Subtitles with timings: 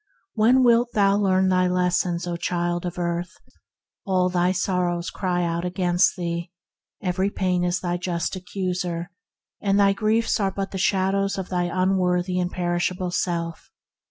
[0.33, 3.37] When wilt thou learn thy lessons, O child of earth!
[4.03, 6.51] All thy sor rows cry out against thee;
[7.03, 9.11] every pain is thy just accuser,
[9.61, 13.69] and thy griefs are but the shadows of thy unworthy and perishable self.